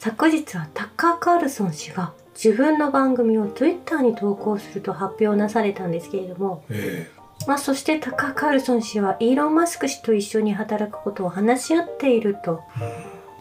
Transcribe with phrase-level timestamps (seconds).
[0.00, 7.10] 昨日はタッカー・カールソン氏が自分の番組を Twitter に投稿すると発表なされたんですけれども、え
[7.46, 12.62] まあ、そしてタッカー・カールソン氏はイーロン・マスク氏と一緒に働くことを話し合っていると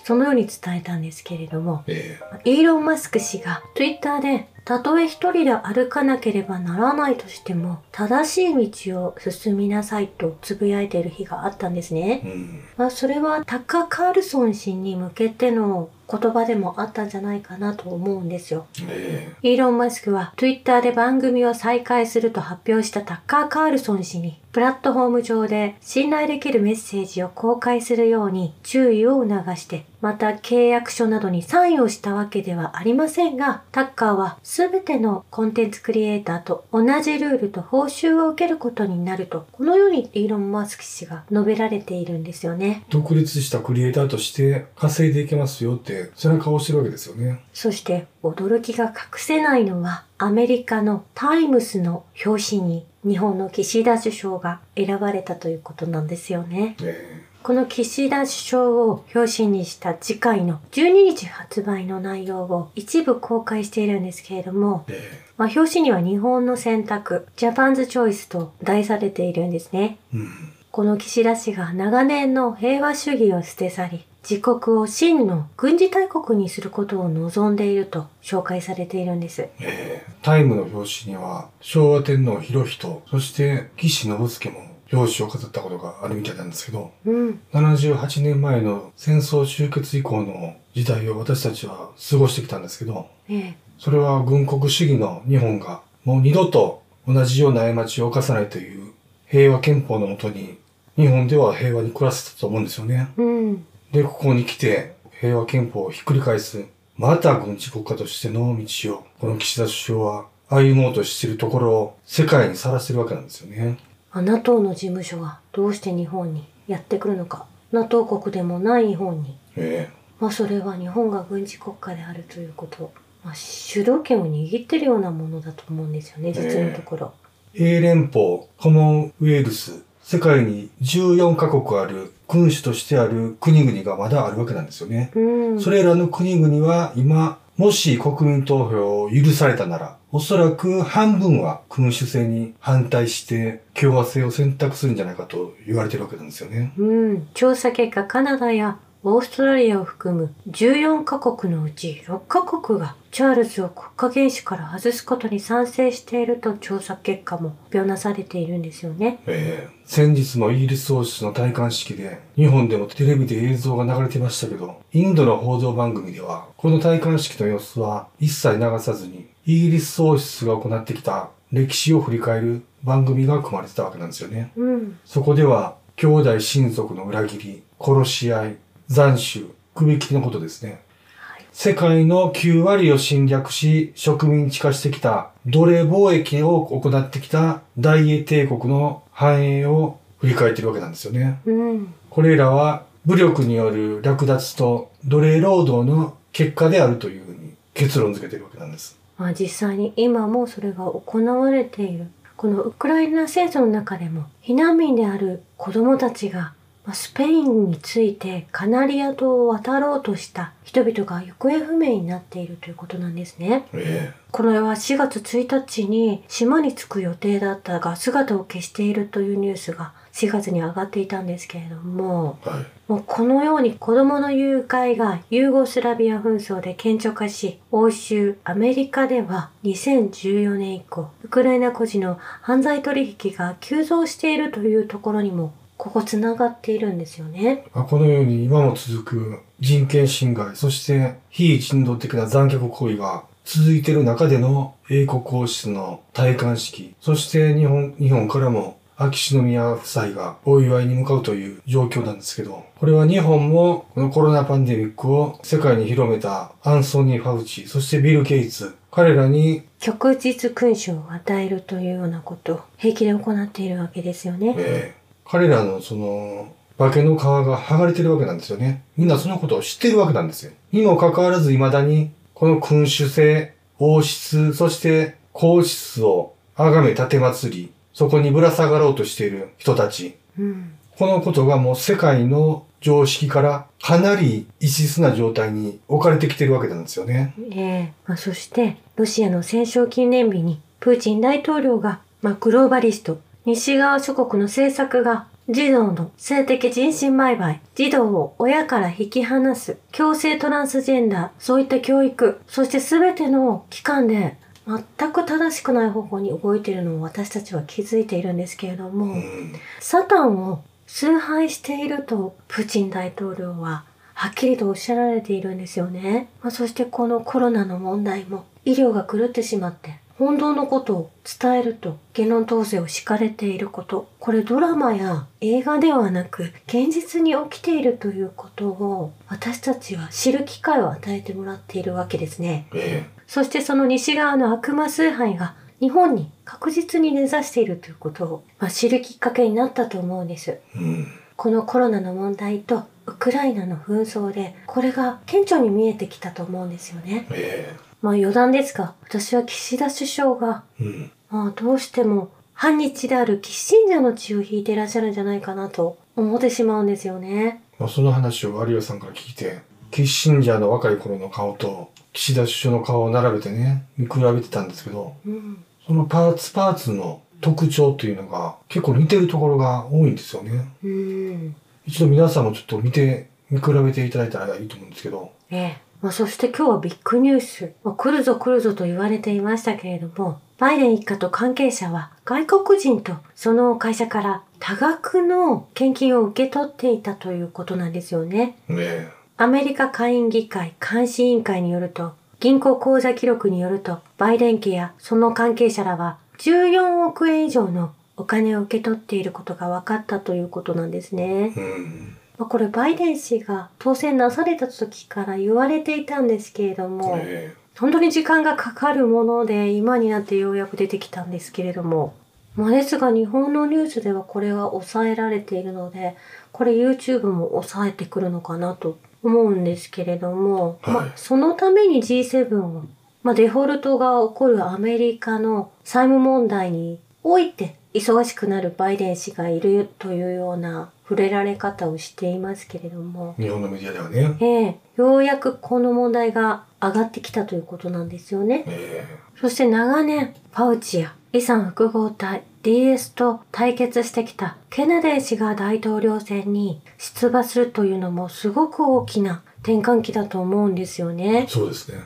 [0.03, 12.21] そのように伝えたんですけれどもえイーロン・マスク氏が Twitter でたとえ一人で歩かなければならないとしても正しい道を進みなさいとつぶやいている日があったんですね。
[12.23, 12.27] え。
[12.27, 12.63] うん。
[12.77, 18.65] まあ、それはタッカー・カールソン氏に向けての言葉でもあったんじゃないかなと思うんですよ。
[18.87, 42.83] えイーロン・マスクは Twitter で番組を再開すると発表したタッカー・カールソン氏にプラットフォーム上で信頼できるメッセージを公開するように注意を促してまた契約書などにサインをしたわけではありませんがタッカーは全てのコンテンツクリエイターと同じルールと報酬を受けることになるとこのようにイーロン・マスク氏が述べられているんですよね。
[42.89, 47.43] 独立したクリエイターとして稼いでいけますよって背中を押してるわけですよね。
[47.53, 56.75] そして驚きが隠せないのはアメリカのタイムスの表紙に日本の岸田首相が選ばれたということなんですよね。
[56.81, 69.99] えこの岸田首相を表紙にした次回の12日発売の内容を一部公開しているんですけれども、ええまあ、表紙には日本の選択、ジャパンズチョイスと題されているんですね。
[70.13, 70.29] えうん
[70.71, 79.41] この岸田氏が長年の平和主義を捨て去り、自国を真の軍事大国にすることを望んでいると紹介されているんです。
[79.59, 84.59] ええタイムの表紙には昭和天皇裕仁そして岸信介も
[84.91, 98.91] 表紙を飾ったことがあるみたいなんですけどうん、78年前の戦争終結以降の時代を私たちは過ごしてきたんですけどええ、それは軍国主義の日本がもう二度と同じような過ちを犯さないという
[99.27, 100.57] 平和憲法のもとに
[100.95, 103.07] 日本では平和に暮らせたと思うんですよね。
[103.15, 113.77] うん、で、ここに来て平和憲法をひっくり返す、また軍事国家としての道を、この岸田首相は歩もうとしているところを世界にさらしてるわけなんですよね。
[114.13, 117.45] NATO の事務所がどうして日本にやってくるのか。
[117.71, 119.37] NATO 国でもない日本に。
[119.55, 119.89] え
[120.19, 122.91] まあそれは日本が軍事国家であるということ。
[123.23, 127.13] まあ主導権を握ってるようなものだと思うんですよね、実のところ。
[127.53, 135.11] え英連邦、コモンウェルス、世界に14カ国ある君主としてある国々がまだあるわけなんですよね。
[135.13, 135.61] うん。
[135.61, 146.73] それらの国々は今、もし国民投票を許されたなら、おそらく半分は君主制に反対して共和制を選択するんじゃないかと言われてるわけなんですよね。
[146.79, 147.27] うん。
[147.35, 159.19] 調査結果カナダやオーストラリアを含む14カ国のうち6カ国がチャールズを国家元首から外すことに賛成していると調査結果も発表なされているんですよね。
[159.25, 174.51] えー先日のイギリス王室の戴冠式で、日本でもテレビで映像が流れてましたけど、インドの報道番組では、この戴冠式の様子は一切流さずに、イギリス王室が行ってきた歴史を振り返る番組が組まれてたわけなんですよね。
[174.55, 174.99] うん。
[175.05, 178.57] そこでは、兄弟親族の裏切り、殺し合い、
[178.89, 180.81] 斬首、首切りのことですね。
[181.19, 181.45] はい。
[181.51, 191.39] 世界の9割を侵略し、植民地化してきた奴隷貿易を行ってきた大英帝国の繁栄を振り返っているわけなんですよね。
[191.45, 191.93] うん。
[192.09, 198.99] これらは武力による略奪と奴隷労働の結果であるというふうに結論付けているわけなんです。
[199.17, 202.07] まあ実際に今もそれが行われている。
[202.35, 206.58] このウクライナ戦争の中でも避難民である子供たちがまあ
[206.93, 213.67] スペインについてカナリア島を渡ろうとした人々が行方不明になっているということなんですね。
[213.73, 222.65] えこれは4月1日に島に着く予定だったが姿を消しているというニュースが4月に上がっていたんですけれども、えはい。
[222.89, 237.63] もうこのように子供の誘拐がユーゴスラビア紛争で顕著化し、欧州、アメリカでは2014年以降、ウクライナ孤児の犯罪取引が急増しているというところにも、ここ繋がっているんですよね。
[237.73, 264.55] まあこのように今も続く人権侵害、そして非人道的な残虐行為が続いている中での英国王室の戴冠式、そして日本、日本からも秋篠宮夫妻がお祝いに向かうという状況なんですけど、これは日本もこのコロナパンデミックを世界に広めたアンソニー・ファウチ、そしてビル・ゲイツ、彼らに、旭日勲章を与えるというようなことを平気で行っているわけですよね。
[264.57, 264.98] えー
[265.29, 268.83] 彼らのその、化けの皮が剥がれてるわけなんですよね。
[268.97, 270.51] みんなそのことを知ってるわけなんですよ。
[270.71, 280.15] にもかかわらず未だに、この君主制、王室、そして皇室を崇め立て祭り、そこにぶら下がろうとしている人たち。
[280.39, 280.71] うん。
[280.97, 287.33] このことがもう世界の常識からかなり異質な状態に置かれてきてるわけなんですよね。
[287.51, 304.37] ええまあ、そして、ロシアの戦勝記念日に、プーチン大統領が、まあ、グローバリスト、西側諸国の政策が、児童の性的人身売買、児童を親から引き離す、強制トランスジェンダー、そういった教育、そして全ての機関で、
[304.67, 309.53] 全く正しくない方向に動いているのを私たちは気づいているんですけれども、うん。
[309.79, 316.29] サタンを崇拝しているとプーチン大統領ははっきりとおっしゃられているんですよね。
[316.43, 324.09] まあ、そしてこのコロナの問題も医療が狂ってしまって本当のことを伝えると言論統制を敷かれていること。
[324.19, 332.67] これドラマや映画ではなく現実に起きているということを私たちは知る機会を与えてもらっているわけですね。
[332.73, 340.51] えそしてその西側の悪魔崇拝が日本に確実に根ざしているということを、まあ、知るきっかけになったと思うんです。
[340.51, 341.07] えうん。
[341.37, 347.25] このコロナの問題とウクライナの紛争でこれが顕著に見えてきたと思うんですよね。
[347.31, 351.11] えまあ余談ですが私は岸田首相がえうん。
[351.29, 357.63] まあどうしても反日であるキッシンジャーの血を引いていらっしゃるんじゃないかなと思ってしまうんですよね。
[357.79, 359.61] まあ、その話を有吉さんから聞いて、
[359.91, 365.63] キッシンジャーの若い頃の顔と岸田首相の顔を並べてね、見比べてたんですけど、うん。
[365.87, 370.69] そのパーツパーツの特徴というのが結構似てるところが多いんですよね。
[370.83, 371.55] うん。
[371.85, 375.77] 一度皆さんもちょっと見て、見比べていただいたらいいと思うんですけど、ええ。
[376.01, 388.57] まあ、そして今日はビッグニュース、まあ、来るぞ来るぞと言われていましたけれども、バイデン一家と関係者は外国人とその会社から多額の献金を受け取っていたということなんですよね。
[388.67, 401.53] ねアメリカ下院議会監視委員会によると、銀行口座記録によると、バイデン家やその関係者らは14億円以上のお金を受け取っていることが分かったということなんですね。
[401.55, 401.59] え。
[401.59, 402.18] うん。
[402.39, 412.13] まあ、これバイデン氏が当選なされた時から言われていたんですけれども、え本当に時間がかかるもので今になってようやく出てきたんですけれども、
[412.55, 416.17] まあ、ですが日本のニュースではこれが抑えられているので
[416.51, 420.93] これ YouTube も抑えてくるのかなと思うんですけれども、はい。
[420.93, 422.85] まあ、そのために G7 を、
[423.23, 434.37] まあ、デフォルトが起こるアメリカの債務問題において忙しくなるバイデン氏がいるというような触れられ方をしていますけれども、え日本のメディアではね。
[434.39, 438.63] ええようやくこの問題が上がってきたということなんですよね。
[438.67, 451.45] えそして長年、ファウチやイさん複合体 DS と対決してきたケネディ氏が大統領選に出馬するというのもすごく大きな転換期だと思うんですよえね。
[451.49, 451.97] そうですね。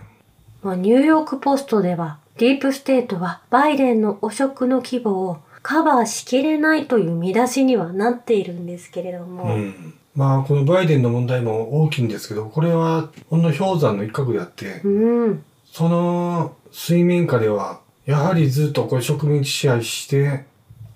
[0.61, 9.93] まあ、ニューヨークポストではディープステートはバイデンの汚職の規模をカバーしきれないという見出しにはなっているんですけれども、うん。
[10.13, 20.45] まあ、このバイデンの問題も大きいんですけど、これはほんの氷山の一角であって、うん、その水面下では、やはりずっとこれ植民地支配して、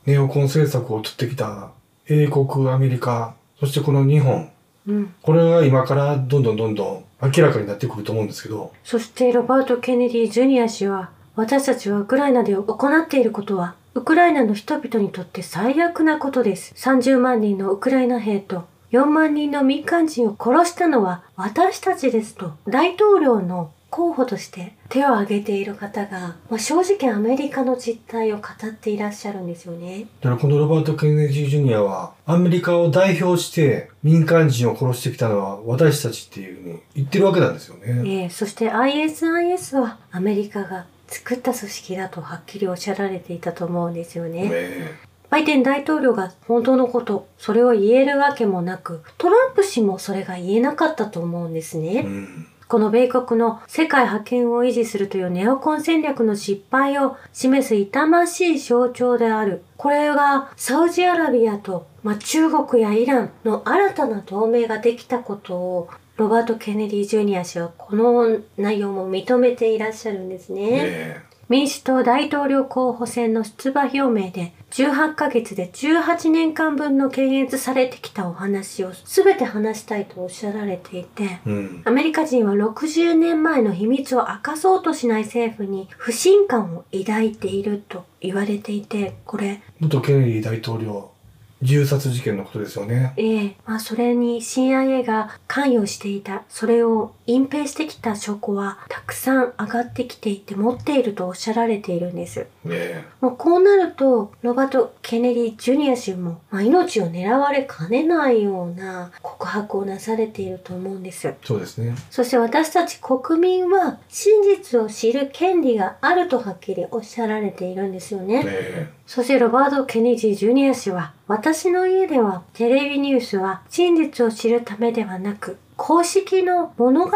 [0.05, 1.71] ネオコン政策を取ってきた
[2.07, 4.49] 英国、アメリカ、そしてこの日本、
[4.87, 5.13] うん。
[5.21, 16.75] これが今からどんどんどんどん明らかになってくると思うんですけど、そしてロバート・ケネディ・ジュニア氏は、私たちはウクライナで行っていることは、ウクライナの人々にとって最悪なことです。
[16.77, 30.05] 30万人のウクライナ兵と4万人の民間人を殺したのは私たちですと、大統領の候補として手を挙げている方が、まあ、正直アメリカの実態を語っていらっしゃるんですよね。
[30.22, 37.83] だからこのロバート・ケネディ・ジュニアは、アメリカを代表して民間人を殺してきたのは私たちっていうふうに言ってるわけなんですよね。
[37.88, 44.43] えーそして ISIS はアメリカが作った組織だとはっきりおっしゃられていたと思うんですよね。
[44.43, 52.03] ねえバイデン大統領が本当のこと、それを言えるわけもなく、トランプ氏もそれが言えなかったと思うんですね。
[52.05, 52.47] うん。
[52.67, 59.63] この米国の世界覇権を維持するというネオコン戦略の失敗を示す痛ましい象徴である。
[59.77, 70.62] これがサウジアラビアと、まあ、中国やイランの新たな同盟ができたことを、ロバート・ケネディ・ジュニア氏はこの内容も認めていらっしゃるんですね。
[70.62, 81.81] ねえ民主党大統領候補選の出馬表明で18ヶ月で18年間分の検閲されてきたお話を全て話したいとおっしゃられていて、うん。
[81.86, 91.12] アメリカ人は60年前の秘密を明かそうとしない政府に不信感を抱いていると言われていて、これ、元ケネディ大統領、
[91.61, 93.13] 銃殺事件のことですよね。
[93.17, 102.47] ええまあそれに CIA が関与していた、それを隠蔽してきた証拠はたくさん上がってきていて持っているとおっしゃられているんです。
[102.71, 111.33] えもうこうなると、ロバート・ケネディ・ジュニア氏も、まあ、命を狙われかねないような告白をなされていると思うんです。
[111.43, 111.95] そうですね。
[112.09, 118.43] そして私たち国民は真実を知る権利があるとはっきりおっしゃられているんですよね。
[118.45, 127.12] えそしてロバート・ケネディ・ジュニア氏は、私の家ではテレビニュースは真実を知るためではなく、公式の物語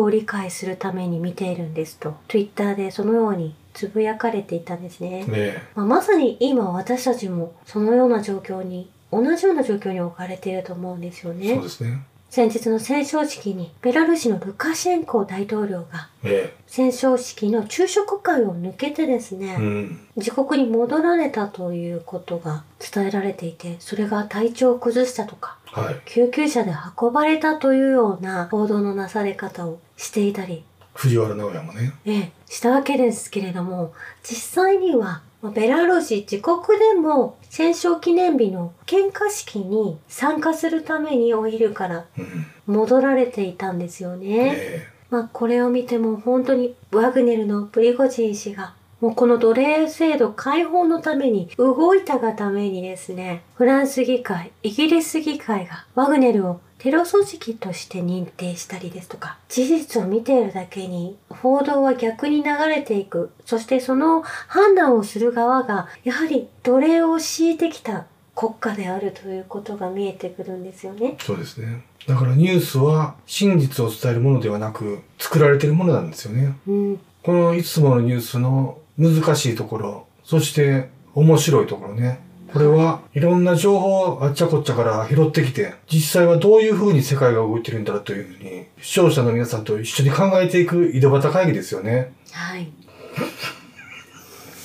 [0.00, 5.54] を理解するために見ているんですと、Twitter でそのようにつぶやかれていたんですねえ。
[5.54, 11.62] えまあ、まさに今私たちもそのような状況に、同じような状況に置かれていると思うんですよえそうね。
[11.62, 12.06] ですね。
[12.30, 20.00] 先日の戦勝式にベラルーシのルカシェンコ大統領がえ戦勝式の昼食会を抜けてですね、えうん。
[20.16, 25.94] 自国に戻られたということが伝えられていて、それが体調を崩したとか、はい。
[26.04, 30.64] 救急車で運ばれたというような報道のなされ方をしていたり、
[30.94, 31.92] 藤原直哉もね。
[32.04, 42.46] ええ、したわけですけれども、実際には、まあベラルーシ自国でも戦勝記念日の献花式に参加するためにお昼からうん。
[42.66, 44.54] 戻られていたんですよね。
[44.56, 63.32] えまあこれを見ても本当にワグネルのプリゴジン氏がもうこの奴隷制度解放のために動いたがためにですね、フランス議会、イギリス議会がワグネルをテロ組織として認定したりですとか、事実を見ているだけに報道は逆に流れていく。
[63.44, 71.24] そしてその判断をする側がやはり奴隷を敷いてきた国家であるということが見えてくるんですよねえ。
[71.24, 71.84] そうですね。
[72.06, 76.56] だからニュースは真実を伝えるものではなく、作られているものなんですよね。
[76.68, 77.00] うん。
[77.22, 82.20] このいつものニュースの難しいところ、そして面白いところね。
[82.56, 92.14] これはいろんな情報をあっちゃこっちゃから拾ってきて、実際はどういう風に世界が動いてるんだというふうに、視聴者の皆さんと一緒に考えていく井戸端会議ですよね。
[92.32, 92.72] はい。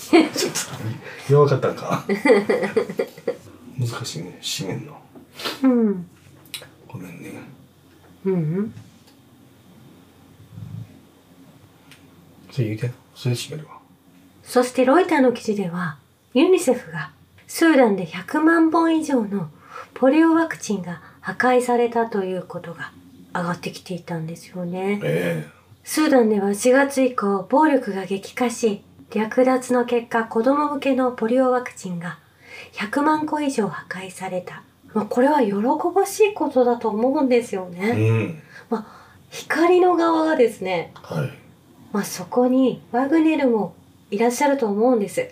[0.10, 0.53] ちょっ
[1.27, 2.05] と弱かったんか？
[3.77, 4.98] 難しいね、締めんの。
[5.63, 6.07] うん。
[6.88, 7.41] ごめんね。
[8.24, 8.74] うんうん。
[12.51, 12.91] それ言うて。
[13.15, 13.79] それで締めるわ。
[14.43, 15.98] そしてロイターの記事では、
[16.33, 17.12] ユニセフが
[17.53, 19.50] スーダンで100万本以上の
[19.93, 22.93] ポリオワクチンが破壊されたということが
[23.36, 25.01] 上がってきていたんですよね。
[25.03, 25.46] え
[25.84, 32.20] スーダンでは4月以降暴力が激化し、略奪の結果子供向けのポリオワクチンが
[32.72, 34.63] 100万個以上破壊された。
[34.93, 35.51] まあ、これは喜
[35.93, 37.89] ばしいことだと思うんですよえね。
[37.89, 38.41] うん。
[38.70, 38.86] まあ、
[39.29, 41.29] 光の側がですね、はい。
[41.91, 43.75] まあ、そこにワグネルも
[44.10, 45.29] いらっしゃると思うんです。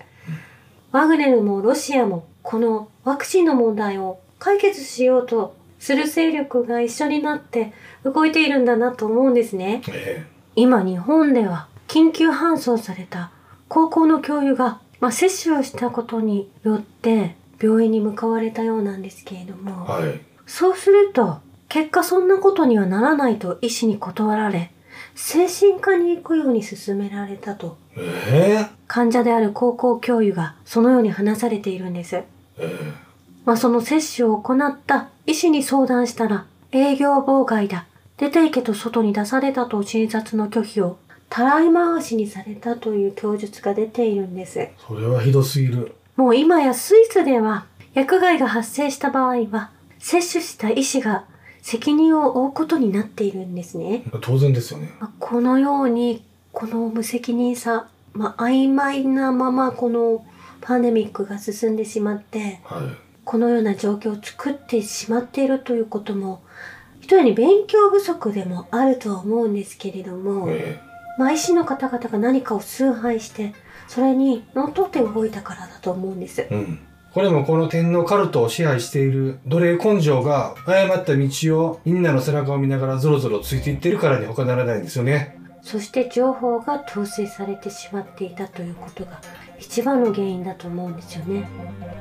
[0.92, 9.82] ワグネルもロシアもこのワクチンの問題を解決しようとする勢力が一緒になって動いているんだなと思うんですね。
[9.90, 13.32] え今日本では緊急搬送された
[13.68, 20.20] 高校の教諭が、まあ、接種をしたことによって病院に向かわれたようなんですけれどえも、はい。
[20.48, 24.72] そうすると結果そんなことにはならないと医師に断られ
[25.22, 32.24] 精神科に行くように勧められたとええ患者である高校教諭がそのように話されているんです。
[32.58, 32.94] え
[33.46, 37.86] まあ、その接種を行った医師に相談したら営業妨害だ。
[38.18, 41.00] 出て行けと外に出されたと診察の拒否を
[41.30, 44.70] たらい回しにされたという供述が出ているんです。
[44.88, 45.96] それはひどすぎる。
[46.16, 51.26] もう今やスイスでは薬害が発生した場合は接種した医師が
[51.62, 54.04] 責任を負うことになっているんですね。
[54.22, 54.92] 当然ですよね。
[55.00, 60.26] まあこのようにこの無責任さ、まあ、曖昧なままこの
[60.62, 63.10] パンデミックが進んでしまってはい。
[63.24, 66.42] このような状況を作ってしまっているということも
[67.00, 70.80] 一重に勉強不足でもあるとは思うんですけれども、え
[71.20, 73.54] まあ、医師の方々が何かを崇拝して
[73.88, 76.42] それにのっとって動いたからだと思うんです。
[76.42, 76.80] えうん。
[77.20, 85.38] これもこの天皇カルトを支配している奴隷根性が誤った道をみんなの背中を見ながらゾロゾロついていってるからに他ならないんですよね。
[85.62, 89.20] そして情報が統制されてしまっていたということが
[89.60, 91.46] 一番の原因だと思うんですよね。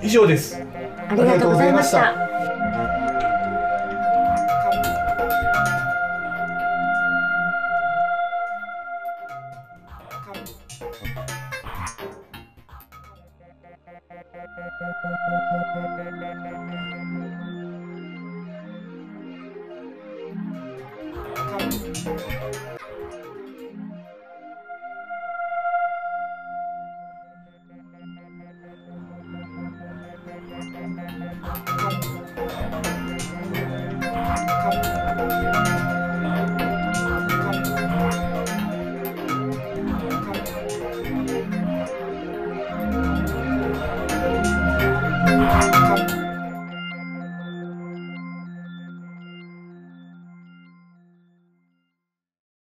[0.01, 0.63] 以上です。
[1.09, 2.98] ありがとうございました。